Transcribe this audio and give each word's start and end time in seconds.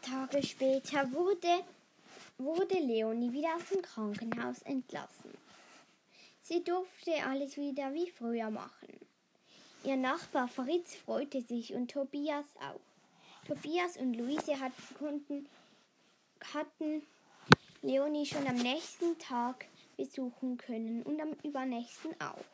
Tage 0.00 0.42
später 0.42 1.10
wurde, 1.12 1.64
wurde 2.38 2.78
Leonie 2.78 3.32
wieder 3.32 3.56
aus 3.56 3.68
dem 3.72 3.82
Krankenhaus 3.82 4.62
entlassen. 4.62 5.36
Sie 6.42 6.62
durfte 6.62 7.12
alles 7.24 7.56
wieder 7.56 7.92
wie 7.92 8.10
früher 8.10 8.50
machen. 8.50 9.00
Ihr 9.84 9.96
Nachbar 9.96 10.48
Fritz 10.48 10.94
freute 10.94 11.42
sich 11.42 11.74
und 11.74 11.90
Tobias 11.90 12.46
auch. 12.60 12.80
Tobias 13.46 13.96
und 13.96 14.14
Luise 14.14 14.58
hatten, 14.58 15.48
hatten 16.52 17.02
Leonie 17.82 18.26
schon 18.26 18.46
am 18.46 18.56
nächsten 18.56 19.18
Tag 19.18 19.66
besuchen 19.96 20.56
können 20.56 21.02
und 21.02 21.20
am 21.20 21.32
übernächsten 21.42 22.12
auch. 22.20 22.44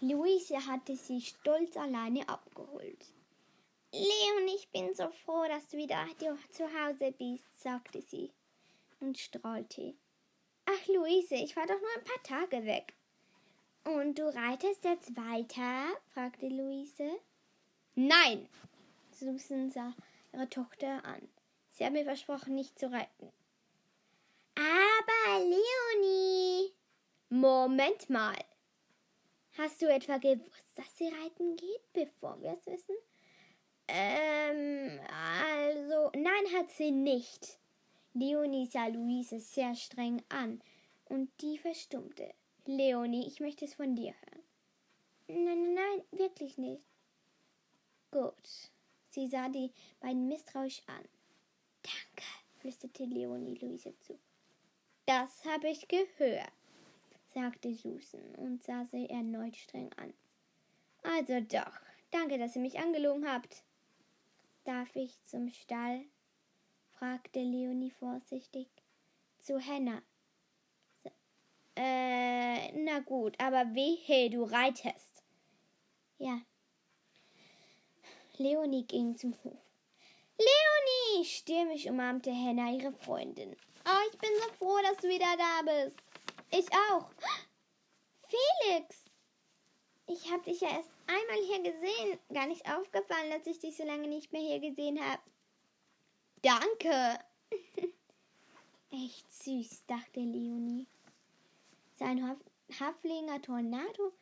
Luise 0.00 0.66
hatte 0.66 0.96
sie 0.96 1.20
stolz 1.20 1.76
alleine 1.76 2.28
abgeholt. 2.28 3.06
Leon, 3.94 4.48
ich 4.56 4.70
bin 4.70 4.94
so 4.94 5.10
froh, 5.10 5.44
dass 5.48 5.68
du 5.68 5.76
wieder 5.76 6.06
zu 6.50 6.64
Hause 6.64 7.12
bist, 7.12 7.60
sagte 7.60 8.00
sie 8.00 8.32
und 9.00 9.18
strahlte. 9.18 9.94
Ach, 10.64 10.86
Luise, 10.86 11.34
ich 11.34 11.54
war 11.56 11.66
doch 11.66 11.78
nur 11.78 11.90
ein 11.98 12.04
paar 12.04 12.22
Tage 12.22 12.64
weg. 12.64 12.94
Und 13.84 14.18
du 14.18 14.34
reitest 14.34 14.84
jetzt 14.84 15.14
weiter? 15.14 15.94
fragte 16.14 16.48
Luise. 16.48 17.18
Nein, 17.94 18.48
Susan 19.10 19.70
sah 19.70 19.92
ihre 20.32 20.48
Tochter 20.48 21.04
an. 21.04 21.28
Sie 21.68 21.84
hat 21.84 21.92
mir 21.92 22.04
versprochen, 22.04 22.54
nicht 22.54 22.78
zu 22.78 22.90
reiten. 22.90 23.30
Aber 24.54 25.38
Leonie. 25.38 26.72
Moment 27.28 28.08
mal. 28.08 28.42
Hast 29.58 29.82
du 29.82 29.86
etwa 29.86 30.16
gewusst, 30.16 30.64
dass 30.76 30.96
sie 30.96 31.08
reiten 31.08 31.56
geht, 31.56 31.92
bevor 31.92 32.40
wir 32.40 32.52
es 32.52 32.66
wissen? 32.66 32.96
Ähm, 33.88 35.00
also, 35.08 36.10
nein, 36.14 36.52
hat 36.54 36.70
sie 36.70 36.90
nicht. 36.90 37.58
Leonie 38.14 38.66
sah 38.66 38.86
Luise 38.86 39.40
sehr 39.40 39.74
streng 39.74 40.22
an 40.28 40.60
und 41.06 41.30
die 41.40 41.58
verstummte. 41.58 42.34
Leonie, 42.66 43.26
ich 43.26 43.40
möchte 43.40 43.64
es 43.64 43.74
von 43.74 43.96
dir 43.96 44.12
hören. 44.12 44.42
Nein, 45.28 45.44
nein, 45.44 45.74
nein, 45.74 46.02
wirklich 46.12 46.58
nicht. 46.58 46.82
Gut. 48.10 48.70
Sie 49.10 49.26
sah 49.28 49.48
die 49.48 49.72
beiden 50.00 50.28
misstrauisch 50.28 50.82
an. 50.86 51.04
Danke, 51.82 52.28
flüsterte 52.60 53.04
Leonie 53.04 53.56
Luise 53.56 53.94
zu. 54.00 54.18
Das 55.06 55.44
habe 55.44 55.68
ich 55.68 55.88
gehört, 55.88 56.52
sagte 57.34 57.74
Susan 57.74 58.34
und 58.36 58.62
sah 58.62 58.84
sie 58.84 59.08
erneut 59.10 59.56
streng 59.56 59.90
an. 59.94 60.14
Also 61.02 61.40
doch, 61.40 61.80
danke, 62.10 62.38
dass 62.38 62.56
ihr 62.56 62.62
mich 62.62 62.78
angelogen 62.78 63.28
habt. 63.28 63.64
Darf 64.64 64.94
ich 64.94 65.20
zum 65.24 65.50
Stall? 65.50 66.04
fragte 66.92 67.40
Leonie 67.40 67.90
vorsichtig. 67.90 68.68
Zu 69.38 69.58
Henna. 69.58 70.02
Äh, 71.74 72.70
na 72.72 73.00
gut, 73.00 73.34
aber 73.40 73.74
wehe, 73.74 74.30
du 74.30 74.44
reitest. 74.44 75.24
Ja. 76.18 76.40
Leonie 78.36 78.86
ging 78.86 79.16
zum 79.16 79.34
Hof. 79.42 79.58
Leonie! 80.38 81.24
stürmisch 81.24 81.86
umarmte 81.86 82.30
Henna 82.30 82.70
ihre 82.70 82.92
Freundin. 82.92 83.56
Oh, 83.84 84.10
ich 84.12 84.18
bin 84.18 84.30
so 84.36 84.52
froh, 84.54 84.78
dass 84.82 84.98
du 84.98 85.08
wieder 85.08 85.36
da 85.36 85.62
bist. 85.62 85.96
Ich 86.50 86.66
auch. 86.90 87.10
Ich 90.12 90.30
habe 90.30 90.42
dich 90.42 90.60
ja 90.60 90.68
erst 90.68 90.90
einmal 91.06 91.42
hier 91.46 91.72
gesehen. 91.72 92.18
Gar 92.34 92.46
nicht 92.46 92.66
aufgefallen, 92.68 93.30
dass 93.30 93.46
ich 93.46 93.58
dich 93.60 93.76
so 93.76 93.84
lange 93.84 94.08
nicht 94.08 94.30
mehr 94.30 94.42
hier 94.42 94.60
gesehen 94.60 95.00
habe. 95.00 95.22
Danke. 96.42 97.18
Echt 98.90 99.32
süß, 99.32 99.86
dachte 99.86 100.20
Leonie. 100.20 100.86
Sein 101.94 102.28
Haf 102.28 102.36
Haflinger 102.78 103.40
Tornado 103.40 104.12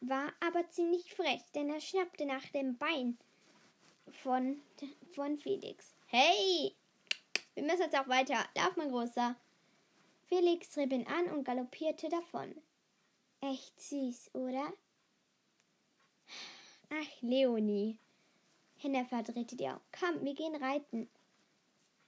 war 0.00 0.32
aber 0.40 0.68
ziemlich 0.70 1.14
frech, 1.14 1.42
denn 1.54 1.70
er 1.70 1.80
schnappte 1.80 2.26
nach 2.26 2.46
dem 2.50 2.76
Bein 2.78 3.18
von, 4.22 4.60
von 5.14 5.36
Felix. 5.36 5.94
Hey! 6.06 6.74
Wir 7.54 7.62
müssen 7.64 7.82
jetzt 7.82 7.98
auch 7.98 8.08
weiter. 8.08 8.44
Lauf, 8.56 8.76
mein 8.76 8.90
Großer. 8.90 9.36
Felix 10.28 10.70
trieb 10.70 10.92
ihn 10.92 11.06
an 11.06 11.26
und 11.26 11.44
galoppierte 11.44 12.08
davon. 12.08 12.54
Echt 13.40 13.80
süß, 13.80 14.34
oder? 14.34 14.72
Ach, 16.94 17.22
Leonie. 17.22 17.96
Henna 18.76 19.04
verdrehte 19.06 19.56
die 19.56 19.66
Augen. 19.66 19.80
Komm, 19.98 20.22
wir 20.22 20.34
gehen 20.34 20.54
reiten. 20.56 21.08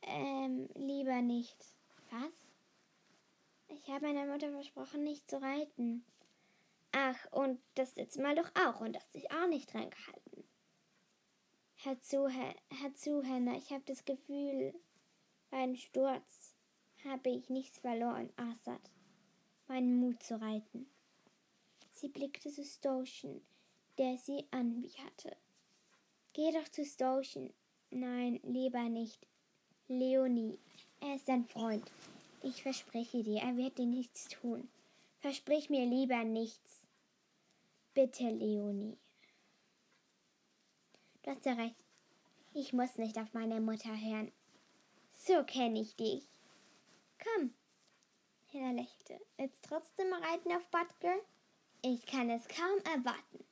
Ähm, 0.03 0.69
lieber 0.75 1.23
nicht. 1.23 1.57
Was? 2.11 2.33
Ich 3.69 3.89
habe 3.89 4.07
meiner 4.07 4.31
Mutter 4.31 4.51
versprochen, 4.51 5.03
nicht 5.03 5.31
zu 5.31 5.41
reiten. 5.41 6.05
Ach, 6.93 7.17
und 7.33 7.61
das 7.77 7.97
letzte 7.97 8.21
Mal 8.21 8.35
doch 8.35 8.51
auch 8.55 8.81
und 8.81 8.95
hast 8.95 9.15
dich 9.15 9.31
auch 9.31 9.47
nicht 9.47 9.73
dran 9.73 9.89
gehalten. 9.89 10.45
Hör 11.77 11.99
zu, 12.03 12.29
hör, 12.29 12.55
hör 12.83 12.95
zu, 12.95 13.23
Henna. 13.23 13.57
Ich 13.57 13.71
habe 13.71 13.85
das 13.87 14.05
Gefühl, 14.05 14.75
beim 15.51 15.77
Sturz 15.77 16.55
habe 17.05 17.31
ich 17.31 17.49
nichts 17.49 17.79
verloren, 17.79 18.31
Assad. 18.37 18.91
Meinen 19.67 19.97
Mut 19.97 20.23
zu 20.23 20.39
reiten. 20.39 20.91
Sie 21.93 22.09
blickte 22.09 22.51
zu 22.51 22.63
Stoschen, 22.63 23.41
der 23.99 24.19
sie 24.19 24.45
anwieherte. 24.51 25.37
Geh 26.33 26.51
doch 26.53 26.69
zu 26.69 26.85
Stoschen. 26.85 27.53
Nein, 27.91 28.41
lieber 28.43 28.89
nicht. 28.89 29.27
Leonie, 29.89 30.59
er 31.01 31.17
ist 31.17 31.29
dein 31.29 31.45
Freund. 31.45 31.91
Ich 32.43 32.63
verspreche 32.63 33.23
dir, 33.23 33.41
er 33.41 33.57
wird 33.57 33.79
dir 33.79 33.87
nichts 33.87 34.29
tun. 34.29 34.69
Versprich 35.21 35.71
mir 35.71 35.87
lieber 35.87 36.25
nichts. 36.25 36.83
Bitte, 37.95 38.25
Leonie. 38.25 38.99
Du 41.23 41.31
hast 41.31 41.47
ja 41.47 41.55
recht. 41.55 41.77
Ich 42.53 42.73
muss 42.73 42.99
nicht 42.99 43.17
auf 43.19 43.33
meine 43.33 43.61
Mutter 43.61 43.91
hören. 43.91 44.31
So 45.13 45.43
kenne 45.45 45.81
ich 45.81 45.97
dich. 45.97 46.25
Komm. 47.23 47.55
Hilla 48.49 48.73
lächelte. 48.73 49.21
Jetzt 49.39 49.65
trotzdem 49.65 50.13
reiten 50.13 50.53
auf 50.53 50.67
Butker? 50.67 51.17
Ich 51.83 52.05
kann 52.07 52.31
es 52.31 52.47
kaum 52.49 52.79
erwarten. 52.85 53.45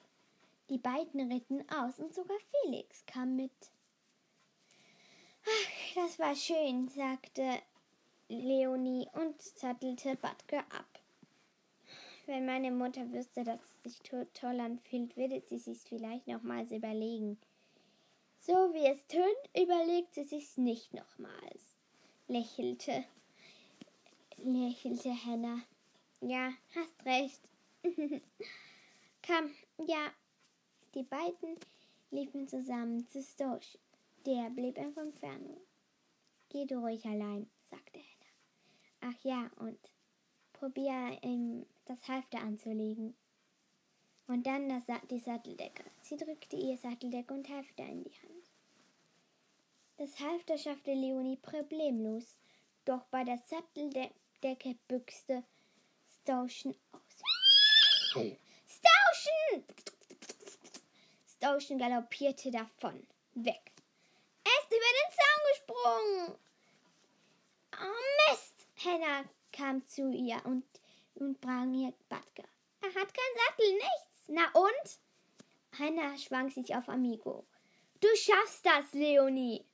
Die 0.73 0.79
beiden 0.79 1.31
ritten 1.31 1.69
aus 1.69 1.99
und 1.99 2.15
sogar 2.15 2.39
Felix 2.63 3.05
kam 3.05 3.37
mit. 3.37 3.53
Ach, 5.45 5.95
das 5.97 6.19
war 6.19 6.35
schön, 6.35 6.89
sagte 6.89 7.59
Leonie 8.31 9.07
und 9.13 9.43
sattelte 9.43 10.17
Butker 10.17 10.61
ab. 10.61 10.99
Wenn 12.25 12.47
meine 12.47 12.71
Mutter 12.71 13.13
wüsste, 13.13 13.45
dass 13.45 13.61
es 13.61 13.83
sich 13.83 14.01
toll 14.33 14.61
anfühlt, 14.61 15.15
würde 15.15 15.43
sie 15.43 15.59
sich 15.59 15.79
vielleicht 15.81 16.27
nochmals 16.27 16.73
überlegen. 16.73 17.39
So 18.41 18.55
wie 18.73 18.87
es 18.87 19.07
tönt, 19.09 19.27
überlegt 19.55 20.15
sie 20.15 20.25
sich's 20.25 20.57
nicht 20.57 20.95
nochmals, 20.95 21.77
lächelte, 22.29 23.05
lächelte 24.39 25.11
Hannah. 25.27 25.61
Ja, 26.23 26.55
hast 26.75 27.05
recht. 27.05 27.43
Komm, 29.27 29.55
ja. 29.87 30.11
Die 30.95 31.05
beiden 31.05 31.57
liefen 32.11 32.47
zusammen 32.49 33.09
zu 33.09 33.23
Stosch. 33.23 33.79
Der 34.27 34.51
blieb 34.51 34.77
in 34.77 34.97
Entfernung. 34.97 35.61
Geh 36.51 36.67
du 36.67 36.79
ruhig 36.79 37.05
allein, 37.07 37.49
sagte 37.65 37.99
Hannah. 37.99 39.15
Ach 39.15 39.25
ja, 39.25 39.51
und 39.57 39.79
probier 40.53 41.19
ihm 41.23 41.67
das 41.87 42.07
Halfter 42.07 42.41
anzulegen. 42.41 43.15
Und 44.27 44.47
dann 44.47 44.69
das, 44.69 44.85
die 45.11 45.19
Satteldecke. 45.19 45.85
Sie 46.03 46.17
drückte 46.17 46.57
ihr 46.57 46.77
Satteldecke 46.77 47.35
und 47.35 47.49
Halfter 47.49 47.85
in 47.85 48.05
die 48.05 48.11
Hand. 48.11 48.51
Das 49.97 50.21
Halfter 50.21 50.59
schaffte 50.59 50.93
Leonie 50.93 51.37
problemlos, 51.37 52.37
doch 52.85 53.05
bei 53.07 53.25
der 53.25 53.39
Satteldecke 53.39 54.77
büchste 54.89 55.43
Stauschen 56.21 56.75
aus. 56.93 57.23
Stauschen 61.43 61.79
galoppierte 61.79 62.53
davon, 62.53 63.07
weg 63.35 63.73
über 64.73 64.91
den 64.99 65.11
Zaun 65.17 65.41
gesprungen. 65.51 66.39
Oh 67.81 68.31
Mist! 68.31 68.67
Henna 68.75 69.25
kam 69.53 69.85
zu 69.87 70.11
ihr 70.13 70.41
und, 70.45 70.65
und 71.15 71.41
brang 71.41 71.75
ihr 71.75 71.93
Batka. 72.09 72.45
Er 72.81 72.89
hat 72.89 73.15
keinen 73.15 73.37
Sattel, 73.47 73.73
nichts. 73.75 74.25
Na 74.29 74.51
und? 74.55 74.99
Henna 75.79 76.17
schwang 76.17 76.51
sich 76.51 76.75
auf 76.75 76.89
Amigo. 76.89 77.45
Du 78.01 78.09
schaffst 78.17 78.65
das, 78.67 78.93
Leonie. 78.93 79.65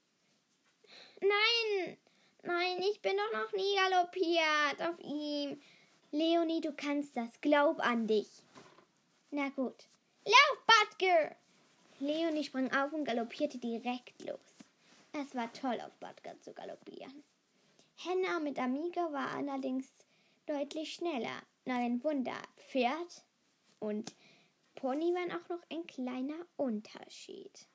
Nein, 1.20 1.98
nein, 2.42 2.82
ich 2.82 3.00
bin 3.00 3.16
doch 3.16 3.32
noch 3.32 3.52
nie 3.52 3.76
galoppiert 3.76 4.82
auf 4.82 4.98
ihm. 5.00 5.60
Leonie, 6.10 6.60
du 6.60 6.72
kannst 6.72 7.16
das. 7.16 7.40
Glaub 7.40 7.80
an 7.80 8.06
dich. 8.06 8.28
Na 9.30 9.48
gut. 9.50 9.84
Lauf, 10.24 10.66
Butker! 10.66 11.36
Leonie 12.00 12.44
sprang 12.44 12.72
auf 12.72 12.92
und 12.92 13.04
galoppierte 13.04 13.58
direkt 13.58 14.24
los. 14.24 14.38
Es 15.12 15.34
war 15.34 15.52
toll, 15.52 15.80
auf 15.80 15.96
Badger 15.98 16.40
zu 16.40 16.52
galoppieren. 16.52 17.24
Henna 17.96 18.38
mit 18.38 18.58
Amiga 18.58 19.12
war 19.12 19.32
allerdings 19.32 19.88
deutlich 20.46 20.94
schneller. 20.94 21.42
Na, 21.64 21.78
ein 21.78 22.02
Wunder. 22.04 22.40
Pferd 22.56 23.24
und 23.80 24.14
Pony 24.76 25.12
waren 25.12 25.32
auch 25.32 25.48
noch 25.48 25.62
ein 25.70 25.86
kleiner 25.86 26.46
Unterschied. 26.56 27.66